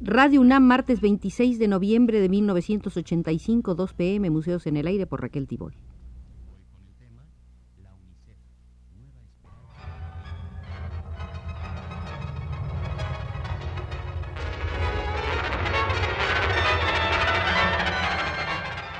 [0.00, 5.22] Radio UNAM, martes 26 de noviembre de 1985, 2 pm, Museos en el Aire por
[5.22, 5.74] Raquel Tibol.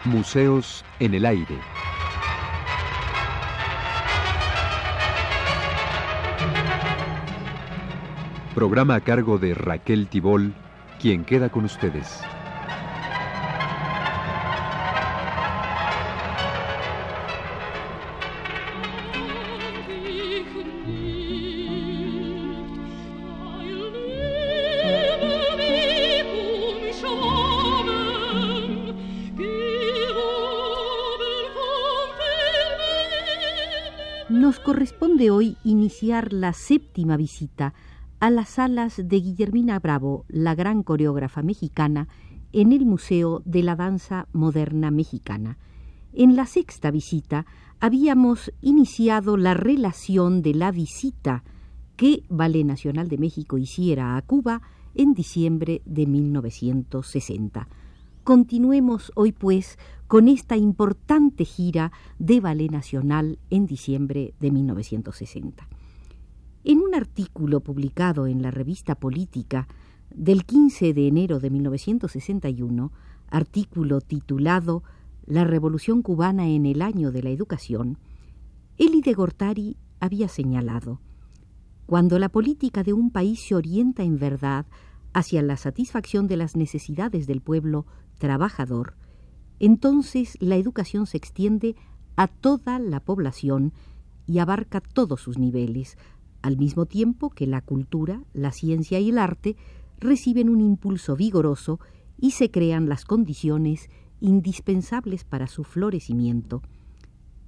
[0.05, 1.59] Museos en el Aire.
[8.55, 10.55] Programa a cargo de Raquel Tibol,
[11.05, 12.23] quien queda con ustedes.
[34.31, 37.75] Nos corresponde hoy iniciar la séptima visita
[38.25, 42.09] a las salas de Guillermina Bravo, la gran coreógrafa mexicana,
[42.55, 45.59] en el Museo de la Danza Moderna Mexicana.
[46.15, 47.45] En la sexta visita
[47.81, 51.45] habíamos iniciado la relación de la visita
[51.97, 54.63] que Ballet Nacional de México hiciera a Cuba
[54.95, 57.69] en diciembre de 1960.
[58.23, 65.69] Continuemos hoy, pues, con esta importante gira de Ballet Nacional en diciembre de 1960.
[66.67, 69.69] En un artículo publicado en la revista Política
[70.09, 72.91] del 15 de enero de 1961,
[73.29, 74.83] artículo titulado
[75.27, 77.99] La Revolución Cubana en el año de la educación,
[78.79, 81.03] Eli de Gortari había señalado
[81.85, 84.65] Cuando la política de un país se orienta en verdad
[85.13, 87.85] hacia la satisfacción de las necesidades del pueblo
[88.17, 88.97] trabajador,
[89.61, 91.77] entonces la educación se extiende
[92.17, 93.75] a toda la población
[94.27, 95.99] y abarca todos sus niveles,
[96.45, 99.57] al mismo tiempo que la cultura, la ciencia y el arte
[99.99, 101.81] reciben un impulso vigoroso
[102.19, 103.89] y se crean las condiciones
[104.21, 106.61] indispensables para su florecimiento.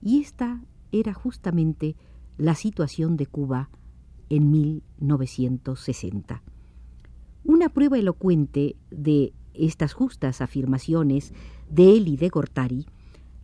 [0.00, 0.62] Y esta
[0.92, 1.94] era justamente
[2.38, 3.68] la situación de Cuba
[4.30, 6.42] en 1960.
[7.44, 11.34] Una prueba elocuente de estas justas afirmaciones
[11.68, 12.86] de Eli de Gortari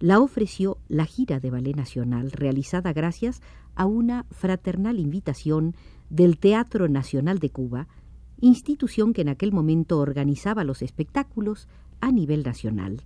[0.01, 3.43] la ofreció la gira de Ballet Nacional realizada gracias
[3.75, 5.75] a una fraternal invitación
[6.11, 7.89] del Teatro Nacional de Cuba,
[8.41, 11.69] institución que en aquel momento organizaba los espectáculos
[12.01, 13.03] a nivel nacional.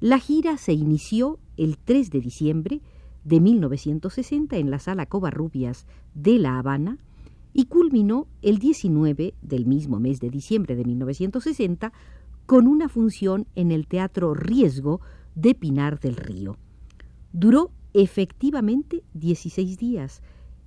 [0.00, 2.80] La gira se inició el 3 de diciembre
[3.24, 6.98] de 1960 en la Sala Covarrubias de La Habana
[7.52, 11.92] y culminó el 19 del mismo mes de diciembre de 1960
[12.46, 15.00] con una función en el Teatro Riesgo
[15.34, 16.58] de Pinar del Río.
[17.32, 20.20] Duró efectivamente 16 días,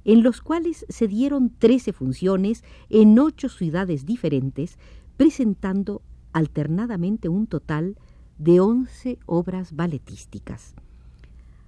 [0.06, 4.80] en los cuales se dieron 13 funciones en ocho ciudades diferentes,
[5.18, 6.02] presentando
[6.32, 7.98] alternadamente un total
[8.38, 10.74] de 11 obras balletísticas.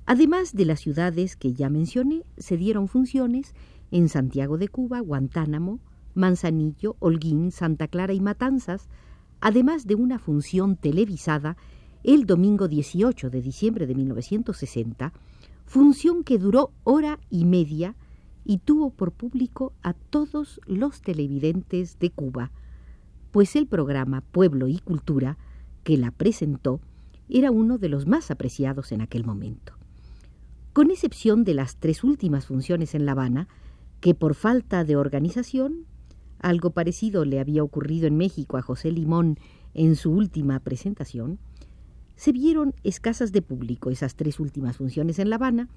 [0.06, 3.54] Además de las ciudades que ya mencioné, se dieron funciones
[3.92, 5.80] en Santiago de Cuba, Guantánamo,
[6.16, 8.88] Manzanillo, Holguín, Santa Clara y Matanzas,
[9.42, 11.58] además de una función televisada
[12.04, 15.14] el domingo 18 de diciembre de 1960,
[15.70, 17.96] función que duró hora y media
[18.44, 22.52] y tuvo por público a todos los televidentes de Cuba,
[23.30, 25.38] pues el programa Pueblo y Cultura,
[25.84, 26.82] que la presentó,
[27.30, 29.74] era uno de los más apreciados en aquel momento.
[30.74, 33.48] Con excepción de las tres últimas funciones en La Habana,
[34.02, 35.86] que por falta de organización,
[36.40, 39.38] algo parecido le había ocurrido en México a José Limón
[39.76, 41.38] en su última presentación,
[42.20, 45.70] se vieron escasas de público esas tres últimas funciones en La Habana,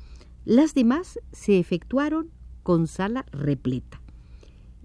[0.45, 2.31] las demás se efectuaron
[2.65, 4.03] con sala repleta.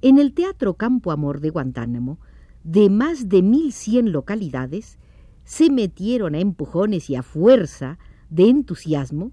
[0.04, 2.20] En el Teatro Campo Amor de Guantánamo,
[2.64, 5.00] de más de 1.100 localidades,
[5.46, 7.98] se metieron a empujones y a fuerza
[8.30, 9.32] de entusiasmo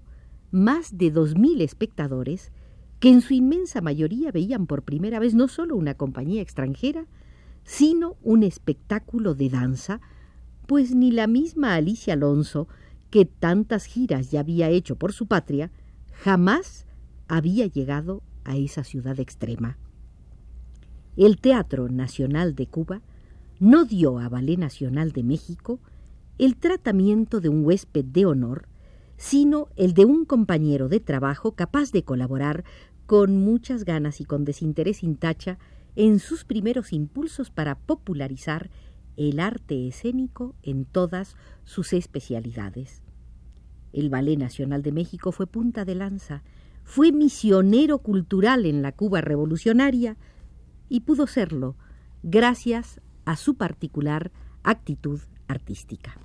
[0.49, 2.51] más de 2.000 espectadores
[2.99, 7.05] que en su inmensa mayoría veían por primera vez no solo una compañía extranjera,
[7.65, 10.01] sino un espectáculo de danza
[10.67, 12.67] pues ni la misma Alicia Alonso,
[13.09, 15.71] que tantas giras ya había hecho por su patria,
[16.11, 16.85] jamás
[17.27, 19.77] había llegado a esa ciudad extrema.
[21.17, 23.01] El Teatro Nacional de Cuba
[23.59, 25.79] no dio a Ballet Nacional de México
[26.37, 28.67] el tratamiento de un huésped de honor,
[29.17, 32.65] sino el de un compañero de trabajo capaz de colaborar
[33.05, 35.57] con muchas ganas y con desinterés sin tacha
[35.95, 38.69] en sus primeros impulsos para popularizar
[39.17, 43.01] el arte escénico en todas sus especialidades.
[43.93, 46.43] El Ballet Nacional de México fue punta de lanza,
[46.83, 50.17] fue misionero cultural en la Cuba revolucionaria
[50.89, 51.75] y pudo serlo
[52.23, 54.31] gracias a su particular
[54.63, 56.19] actitud artística.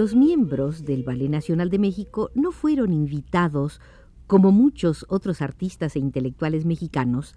[0.00, 3.82] Los miembros del Ballet Nacional de México no fueron invitados,
[4.26, 7.36] como muchos otros artistas e intelectuales mexicanos,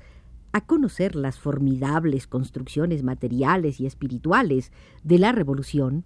[0.53, 4.71] a conocer las formidables construcciones materiales y espirituales
[5.03, 6.05] de la Revolución,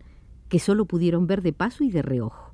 [0.50, 2.54] que sólo pudieron ver de paso y de reojo.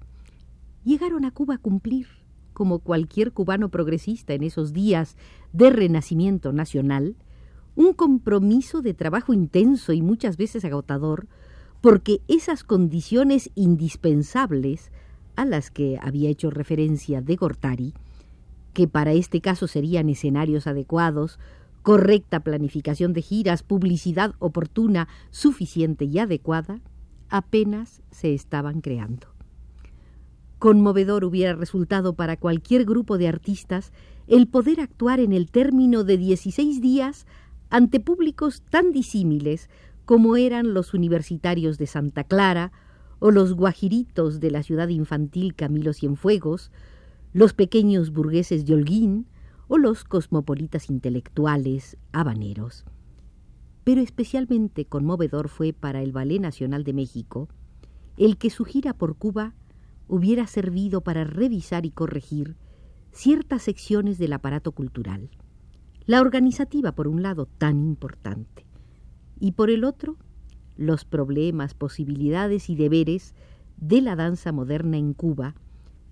[0.84, 2.08] Llegaron a Cuba a cumplir,
[2.52, 5.16] como cualquier cubano progresista en esos días
[5.54, 7.16] de renacimiento nacional,
[7.78, 11.30] un compromiso de trabajo intenso y muchas veces agotador
[11.84, 14.90] porque esas condiciones indispensables
[15.36, 17.94] a las que había hecho referencia de Gortari,
[18.72, 21.40] que para este caso serían escenarios adecuados,
[21.82, 26.80] correcta planificación de giras, publicidad oportuna, suficiente y adecuada,
[27.28, 29.28] apenas se estaban creando.
[30.60, 33.92] Conmovedor hubiera resultado para cualquier grupo de artistas
[34.28, 37.28] el poder actuar en el término de 16 días
[37.70, 39.70] ante públicos tan disímiles
[40.06, 42.72] como eran los universitarios de Santa Clara
[43.20, 46.72] o los guajiritos de la ciudad infantil Camilo Cienfuegos,
[47.32, 49.28] los pequeños burgueses de Holguín
[49.68, 52.86] o los cosmopolitas intelectuales habaneros.
[53.84, 57.50] Pero especialmente conmovedor fue para el Ballet Nacional de México
[58.18, 59.54] el que su gira por Cuba
[60.08, 62.56] hubiera servido para revisar y corregir
[63.12, 65.30] ciertas secciones del aparato cultural.
[66.06, 68.66] La organizativa, por un lado, tan importante,
[69.44, 70.16] y por el otro,
[70.78, 73.36] los problemas, posibilidades y deberes
[73.76, 75.54] de la danza moderna en Cuba,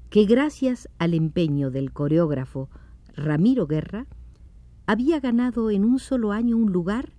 [0.10, 2.70] que gracias al empeño del coreógrafo
[3.16, 4.06] Ramiro Guerra,
[4.86, 7.14] había ganado en un solo año un lugar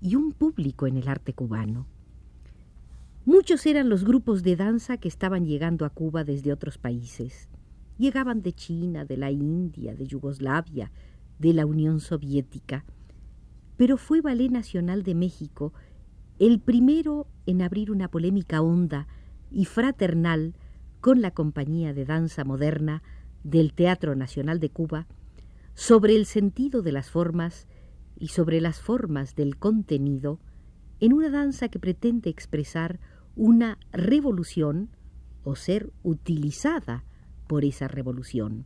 [0.00, 1.86] y un público en el arte cubano.
[3.24, 7.48] Muchos eran los grupos de danza que estaban llegando a Cuba desde otros países.
[7.96, 10.90] Llegaban de China, de la India, de Yugoslavia,
[11.38, 12.84] de la Unión Soviética,
[13.76, 15.72] pero fue Ballet Nacional de México
[16.38, 19.06] el primero en abrir una polémica honda
[19.50, 20.54] y fraternal
[21.00, 23.02] con la compañía de danza moderna
[23.42, 25.06] del Teatro Nacional de Cuba
[25.74, 27.68] sobre el sentido de las formas
[28.16, 30.40] y sobre las formas del contenido
[31.00, 33.00] en una danza que pretende expresar
[33.36, 34.90] una revolución
[35.42, 37.04] o ser utilizada
[37.46, 38.64] por esa revolución.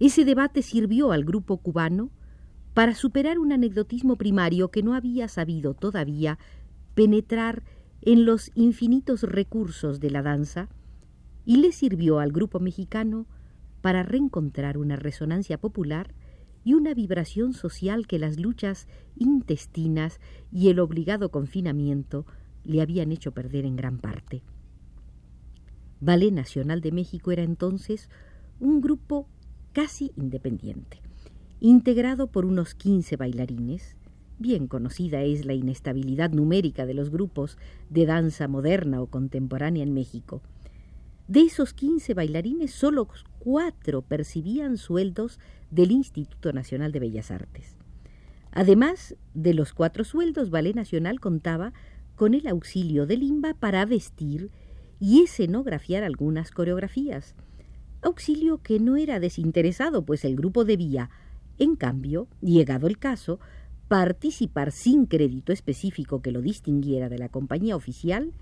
[0.00, 2.10] Ese debate sirvió al grupo cubano
[2.74, 6.38] para superar un anecdotismo primario que no había sabido todavía
[6.94, 7.62] penetrar
[8.00, 10.68] en los infinitos recursos de la danza
[11.44, 13.26] y le sirvió al grupo mexicano
[13.80, 16.14] para reencontrar una resonancia popular
[16.64, 18.86] y una vibración social que las luchas
[19.16, 20.20] intestinas
[20.50, 22.24] y el obligado confinamiento
[22.64, 24.42] le habían hecho perder en gran parte.
[26.00, 28.08] Ballet Nacional de México era entonces
[28.60, 29.28] un grupo
[29.72, 31.00] casi independiente
[31.62, 33.96] integrado por unos 15 bailarines.
[34.40, 37.56] Bien conocida es la inestabilidad numérica de los grupos
[37.88, 40.42] de danza moderna o contemporánea en México.
[41.28, 43.06] De esos 15 bailarines, solo
[43.38, 45.38] cuatro percibían sueldos
[45.70, 47.76] del Instituto Nacional de Bellas Artes.
[48.50, 51.72] Además de los cuatro sueldos, Ballet Nacional contaba
[52.16, 54.50] con el auxilio del IMBA para vestir
[54.98, 57.36] y escenografiar algunas coreografías.
[58.02, 61.08] Auxilio que no era desinteresado, pues el grupo debía
[61.62, 63.38] en cambio, llegado el caso,
[63.88, 68.32] participar sin crédito específico que lo distinguiera de la compañía oficial,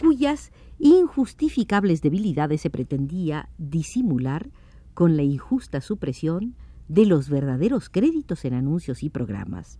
[0.00, 4.50] cuyas injustificables debilidades se pretendía disimular
[4.94, 6.54] con la injusta supresión
[6.88, 9.78] de los verdaderos créditos en anuncios y programas.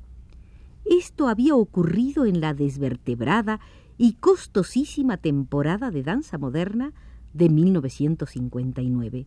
[0.85, 3.61] Esto había ocurrido en la desvertebrada
[3.99, 6.93] y costosísima temporada de danza moderna
[7.35, 9.27] de 1959.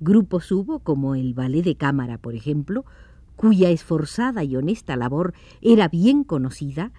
[0.00, 2.84] Grupos hubo, como el ballet de cámara, por ejemplo,
[3.34, 6.92] cuya esforzada y honesta labor era bien conocida,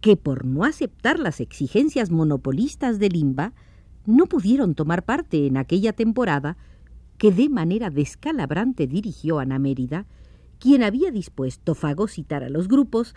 [0.00, 3.52] que por no aceptar las exigencias monopolistas del IMBA,
[4.04, 6.56] no pudieron tomar parte en aquella temporada
[7.18, 10.06] que de manera descalabrante dirigió Ana Mérida,
[10.58, 13.14] quien había dispuesto fagocitar a los grupos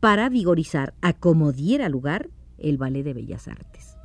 [0.00, 3.99] para vigorizar a como diera lugar el Ballet de Bellas Artes.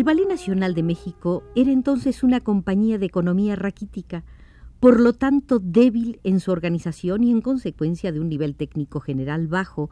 [0.00, 4.24] El Ballet Nacional de México era entonces una compañía de economía raquítica,
[4.80, 9.46] por lo tanto débil en su organización y en consecuencia de un nivel técnico general
[9.46, 9.90] bajo,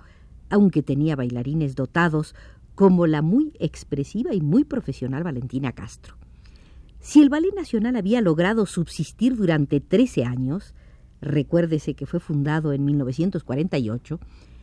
[0.48, 2.34] aunque tenía bailarines dotados
[2.74, 6.16] como la muy expresiva y muy profesional Valentina Castro.
[7.00, 10.74] Si el Ballet Nacional había logrado subsistir durante 13 años,
[11.20, 14.20] recuérdese que fue fundado en 1948,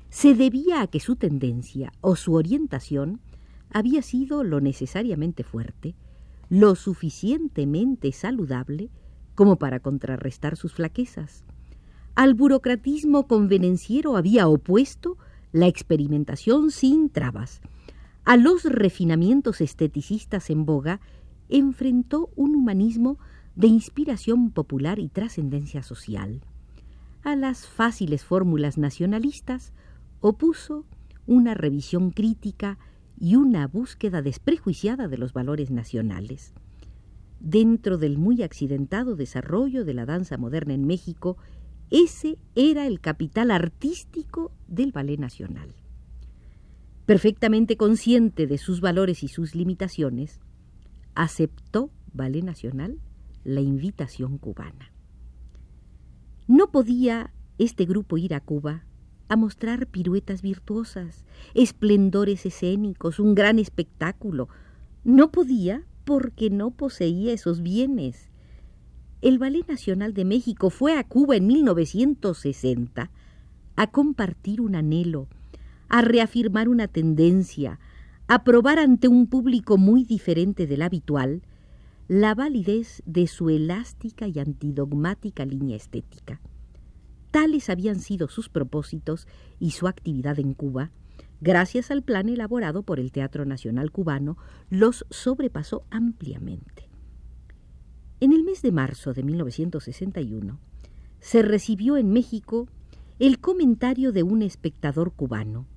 [0.10, 3.20] se debía a que su tendencia o su orientación
[3.76, 5.96] había sido lo necesariamente fuerte,
[6.50, 8.90] lo suficientemente saludable
[9.36, 11.44] como para contrarrestar sus flaquezas.
[12.16, 15.18] Al burocratismo convenenciero había opuesto
[15.52, 17.60] la experimentación sin trabas,
[18.24, 21.02] a los refinamientos esteticistas en boga
[21.50, 23.20] enfrentó un humanismo
[23.58, 26.42] de inspiración popular y trascendencia social.
[27.24, 29.74] A las fáciles fórmulas nacionalistas
[30.22, 30.86] opuso
[31.28, 32.80] una revisión crítica
[33.20, 36.54] y una búsqueda desprejuiciada de los valores nacionales.
[37.40, 41.38] Dentro del muy accidentado desarrollo de la danza moderna en México,
[41.92, 45.76] ese era el capital artístico del ballet nacional
[47.06, 50.40] perfectamente consciente de sus valores y sus limitaciones,
[51.14, 53.00] aceptó Ballet Nacional
[53.44, 54.92] la invitación cubana.
[56.48, 58.86] No podía este grupo ir a Cuba
[59.28, 64.50] a mostrar piruetas virtuosas, esplendores escénicos, un gran espectáculo.
[65.04, 68.30] No podía porque no poseía esos bienes.
[69.22, 73.12] El Ballet Nacional de México fue a Cuba en 1960
[73.76, 75.28] a compartir un anhelo,
[75.90, 77.80] a reafirmar una tendencia,
[78.28, 81.42] a probar ante un público muy diferente del habitual
[82.08, 86.40] la validez de su elástica y antidogmática línea estética.
[87.36, 89.28] Tales habían sido sus propósitos
[89.60, 90.92] y su actividad en Cuba,
[91.42, 94.38] gracias al plan elaborado por el Teatro Nacional Cubano,
[94.70, 96.88] los sobrepasó ampliamente.
[98.22, 100.62] En el mes de marzo de 1961
[101.20, 102.70] se recibió en México
[103.20, 105.68] el comentario de un espectador cubano,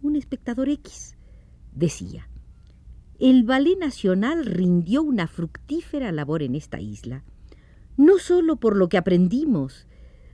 [0.00, 1.18] un espectador X,
[1.74, 2.30] decía,
[3.18, 7.22] el Ballet Nacional rindió una fructífera labor en esta isla,
[7.98, 9.86] no sólo por lo que aprendimos,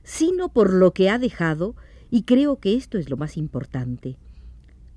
[0.03, 1.75] sino por lo que ha dejado,
[2.09, 4.17] y creo que esto es lo más importante.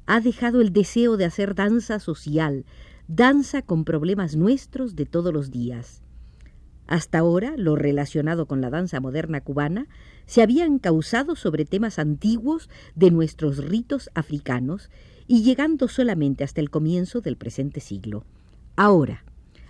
[0.06, 2.64] Ha dejado el deseo de hacer danza social,
[3.08, 6.02] danza con problemas nuestros de todos los días.
[6.86, 9.88] Hasta ahora, lo relacionado con la danza moderna cubana
[10.26, 14.90] se había encausado sobre temas antiguos de nuestros ritos africanos
[15.26, 18.24] y llegando solamente hasta el comienzo del presente siglo.
[18.76, 19.24] Ahora,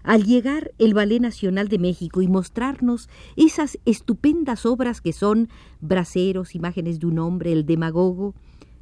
[0.06, 5.48] al llegar el Ballet Nacional de México y mostrarnos esas estupendas obras que son
[5.80, 8.34] braceros, imágenes de un hombre, el demagogo,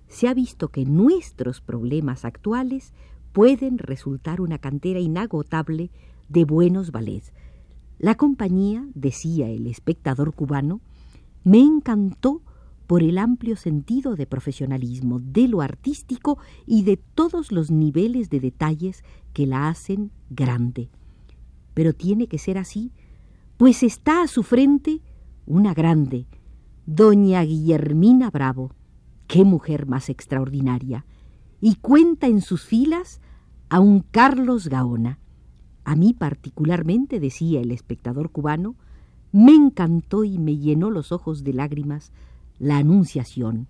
[0.07, 2.93] se ha visto que nuestros problemas actuales
[3.33, 5.91] pueden resultar una cantera inagotable
[6.29, 7.33] de buenos ballets,
[7.99, 10.83] la compañía, decía el espectador cubano,
[11.43, 12.43] me encantó
[12.87, 18.41] por el amplio sentido de profesionalismo, de lo artístico y de todos los niveles de
[18.41, 20.91] detalles que la hacen grande.
[21.75, 22.93] Pero tiene que ser así,
[23.57, 25.03] pues está a su frente
[25.47, 26.27] una grande,
[26.87, 28.73] doña Guillermina Bravo.
[29.27, 31.05] ¡Qué mujer más extraordinaria!
[31.61, 33.21] Y cuenta en sus filas
[33.69, 35.19] a un Carlos Gaona,
[35.85, 38.77] a mí particularmente, decía el espectador cubano,
[39.33, 42.13] me encantó y me llenó los ojos de lágrimas
[42.59, 43.69] la anunciación.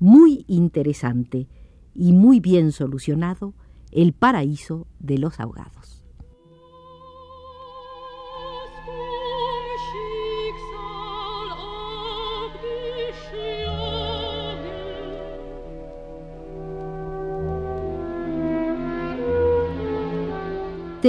[0.00, 1.48] Muy interesante
[1.94, 3.54] y muy bien solucionado
[3.92, 5.97] el paraíso de los ahogados.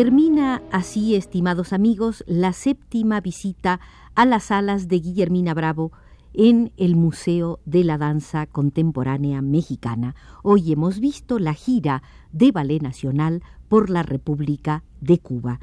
[0.01, 3.81] Termina así, estimados amigos, la séptima visita
[4.15, 5.91] a las salas de Guillermina Bravo
[6.33, 10.15] en el Museo de la Danza Contemporánea Mexicana.
[10.41, 12.01] Hoy hemos visto la gira
[12.31, 15.59] de Ballet Nacional por la República de Cuba.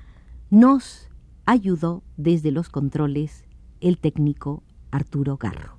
[0.51, 1.09] Nos
[1.47, 3.43] ayudó desde los controles
[3.81, 5.79] el técnico Arturo Garro.